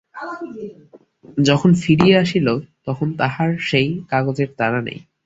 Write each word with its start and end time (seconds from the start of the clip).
যখন 1.39 1.71
ফিরিয়া 1.73 2.17
আসিল, 2.21 2.47
দেখিল, 2.87 3.09
তাহার 3.17 3.49
সেই 3.61 3.89
কাগজের 4.09 4.49
তাড়া 4.57 4.81
নাই। 4.81 4.99